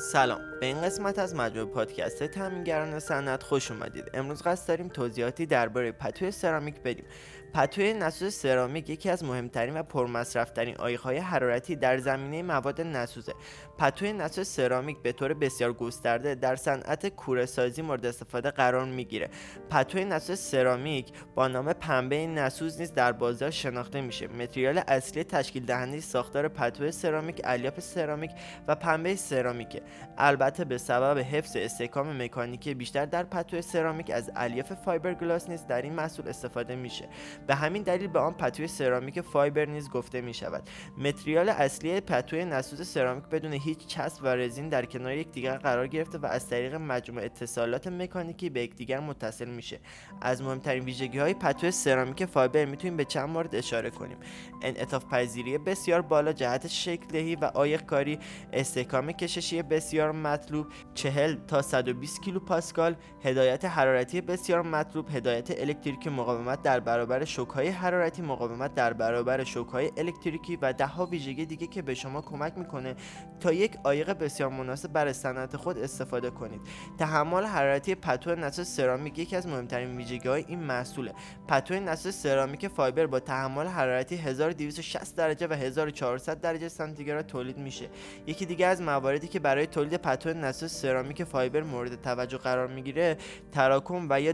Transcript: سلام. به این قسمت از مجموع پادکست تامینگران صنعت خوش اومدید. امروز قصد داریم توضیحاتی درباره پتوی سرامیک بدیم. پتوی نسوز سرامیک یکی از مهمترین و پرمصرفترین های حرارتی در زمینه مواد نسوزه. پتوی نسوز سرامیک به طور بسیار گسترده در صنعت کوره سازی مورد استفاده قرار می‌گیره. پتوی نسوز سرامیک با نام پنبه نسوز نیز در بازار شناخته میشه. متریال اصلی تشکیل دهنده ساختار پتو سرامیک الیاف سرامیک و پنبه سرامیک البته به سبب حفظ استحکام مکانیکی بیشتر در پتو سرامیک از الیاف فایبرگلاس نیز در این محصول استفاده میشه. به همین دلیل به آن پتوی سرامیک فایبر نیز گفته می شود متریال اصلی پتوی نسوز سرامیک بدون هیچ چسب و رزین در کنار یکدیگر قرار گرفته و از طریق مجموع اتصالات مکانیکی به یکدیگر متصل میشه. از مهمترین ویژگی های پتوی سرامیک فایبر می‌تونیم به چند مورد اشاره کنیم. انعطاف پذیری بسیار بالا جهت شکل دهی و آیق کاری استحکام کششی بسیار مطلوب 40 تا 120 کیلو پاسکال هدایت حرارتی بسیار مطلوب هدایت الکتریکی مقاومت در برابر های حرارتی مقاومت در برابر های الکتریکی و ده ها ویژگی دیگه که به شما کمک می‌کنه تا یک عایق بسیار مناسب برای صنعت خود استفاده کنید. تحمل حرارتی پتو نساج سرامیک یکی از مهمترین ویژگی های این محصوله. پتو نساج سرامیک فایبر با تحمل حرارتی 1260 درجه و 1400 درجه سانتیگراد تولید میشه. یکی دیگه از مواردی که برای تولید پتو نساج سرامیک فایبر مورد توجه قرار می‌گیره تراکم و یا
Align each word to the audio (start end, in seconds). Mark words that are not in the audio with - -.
سلام. 0.00 0.49
به 0.60 0.66
این 0.66 0.82
قسمت 0.82 1.18
از 1.18 1.34
مجموع 1.34 1.66
پادکست 1.66 2.24
تامینگران 2.24 2.98
صنعت 2.98 3.42
خوش 3.42 3.70
اومدید. 3.70 4.10
امروز 4.14 4.42
قصد 4.42 4.68
داریم 4.68 4.88
توضیحاتی 4.88 5.46
درباره 5.46 5.92
پتوی 5.92 6.30
سرامیک 6.30 6.74
بدیم. 6.80 7.04
پتوی 7.54 7.92
نسوز 7.92 8.34
سرامیک 8.34 8.90
یکی 8.90 9.10
از 9.10 9.24
مهمترین 9.24 9.76
و 9.76 9.82
پرمصرفترین 9.82 10.76
های 10.76 11.18
حرارتی 11.18 11.76
در 11.76 11.98
زمینه 11.98 12.42
مواد 12.42 12.80
نسوزه. 12.80 13.34
پتوی 13.78 14.12
نسوز 14.12 14.48
سرامیک 14.48 14.96
به 15.02 15.12
طور 15.12 15.34
بسیار 15.34 15.72
گسترده 15.72 16.34
در 16.34 16.56
صنعت 16.56 17.08
کوره 17.08 17.46
سازی 17.46 17.82
مورد 17.82 18.06
استفاده 18.06 18.50
قرار 18.50 18.84
می‌گیره. 18.84 19.30
پتوی 19.70 20.04
نسوز 20.04 20.38
سرامیک 20.38 21.12
با 21.34 21.48
نام 21.48 21.72
پنبه 21.72 22.26
نسوز 22.26 22.80
نیز 22.80 22.92
در 22.94 23.12
بازار 23.12 23.50
شناخته 23.50 24.00
میشه. 24.00 24.28
متریال 24.28 24.82
اصلی 24.88 25.24
تشکیل 25.24 25.64
دهنده 25.64 26.00
ساختار 26.00 26.48
پتو 26.48 26.90
سرامیک 26.90 27.40
الیاف 27.44 27.80
سرامیک 27.80 28.30
و 28.68 28.74
پنبه 28.74 29.16
سرامیک 29.16 29.82
البته 30.18 30.49
به 30.58 30.78
سبب 30.78 31.18
حفظ 31.18 31.56
استحکام 31.56 32.22
مکانیکی 32.22 32.74
بیشتر 32.74 33.06
در 33.06 33.22
پتو 33.22 33.62
سرامیک 33.62 34.10
از 34.10 34.30
الیاف 34.36 34.72
فایبرگلاس 34.72 35.48
نیز 35.48 35.66
در 35.66 35.82
این 35.82 35.92
محصول 35.92 36.28
استفاده 36.28 36.76
میشه. 36.76 37.08
به 37.46 37.54
همین 37.54 37.82
دلیل 37.82 38.06
به 38.06 38.18
آن 38.18 38.32
پتوی 38.32 38.66
سرامیک 38.66 39.20
فایبر 39.20 39.64
نیز 39.64 39.90
گفته 39.90 40.20
می 40.20 40.34
شود 40.34 40.62
متریال 40.98 41.48
اصلی 41.48 42.00
پتوی 42.00 42.44
نسوز 42.44 42.88
سرامیک 42.88 43.24
بدون 43.24 43.52
هیچ 43.52 43.86
چسب 43.86 44.24
و 44.24 44.26
رزین 44.26 44.68
در 44.68 44.84
کنار 44.84 45.12
یکدیگر 45.12 45.56
قرار 45.56 45.86
گرفته 45.86 46.18
و 46.18 46.26
از 46.26 46.48
طریق 46.48 46.74
مجموع 46.74 47.24
اتصالات 47.24 47.86
مکانیکی 47.86 48.50
به 48.50 48.62
یکدیگر 48.62 49.00
متصل 49.00 49.48
میشه. 49.48 49.80
از 50.22 50.42
مهمترین 50.42 50.84
ویژگی 50.84 51.18
های 51.18 51.34
پتوی 51.34 51.70
سرامیک 51.70 52.24
فایبر 52.24 52.64
می‌تونیم 52.64 52.96
به 52.96 53.04
چند 53.04 53.28
مورد 53.28 53.54
اشاره 53.54 53.90
کنیم. 53.90 54.16
انعطاف 54.62 55.04
پذیری 55.04 55.58
بسیار 55.58 56.02
بالا 56.02 56.32
جهت 56.32 56.66
شکل 56.66 57.06
دهی 57.06 57.36
و 57.36 57.44
آیق 57.44 57.82
کاری 57.82 58.18
استحکام 58.52 59.12
کششی 59.12 59.62
بسیار 59.62 60.12
مطلوب 60.40 60.66
40 60.94 61.34
تا 61.48 61.62
120 61.62 62.22
کیلو 62.22 62.40
پاسکال 62.40 62.94
هدایت 63.24 63.64
حرارتی 63.64 64.20
بسیار 64.20 64.62
مطلوب 64.62 65.08
هدایت 65.10 65.60
الکتریکی 65.60 66.10
مقاومت 66.10 66.62
در 66.62 66.80
برابر 66.80 67.24
های 67.54 67.68
حرارتی 67.68 68.22
مقاومت 68.22 68.74
در 68.74 68.92
برابر 68.92 69.44
های 69.72 69.90
الکتریکی 69.96 70.56
و 70.56 70.72
ده 70.72 70.86
ها 70.86 71.06
ویژگی 71.06 71.46
دیگه 71.46 71.66
که 71.66 71.82
به 71.82 71.94
شما 71.94 72.20
کمک 72.20 72.58
می‌کنه 72.58 72.94
تا 73.40 73.52
یک 73.52 73.76
عایق 73.84 74.12
بسیار 74.12 74.50
مناسب 74.50 74.92
برای 74.92 75.12
صنعت 75.12 75.56
خود 75.56 75.78
استفاده 75.78 76.30
کنید. 76.30 76.60
تحمل 76.98 77.44
حرارتی 77.44 77.94
پتو 77.94 78.34
نساج 78.34 78.66
سرامیک 78.66 79.18
یکی 79.18 79.36
از 79.36 79.46
مهمترین 79.46 79.96
ویژگی 79.96 80.28
های 80.28 80.44
این 80.48 80.60
محصوله. 80.60 81.14
پتو 81.48 81.74
نساج 81.74 82.12
سرامیک 82.12 82.68
فایبر 82.68 83.06
با 83.06 83.20
تحمل 83.20 83.66
حرارتی 83.66 84.16
1260 84.16 85.16
درجه 85.16 85.46
و 85.46 85.52
1400 85.52 86.40
درجه 86.40 86.68
سانتیگراد 86.68 87.26
تولید 87.26 87.58
میشه. 87.58 87.88
یکی 88.26 88.46
دیگه 88.46 88.66
از 88.66 88.82
مواردی 88.82 89.28
که 89.28 89.40
برای 89.40 89.66
تولید 89.66 89.96
پتو 89.96 90.29
نساج 90.32 90.70
سرامیک 90.70 91.24
فایبر 91.24 91.62
مورد 91.62 92.02
توجه 92.02 92.38
قرار 92.38 92.66
می‌گیره 92.66 93.16
تراکم 93.52 94.06
و 94.10 94.20
یا 94.20 94.32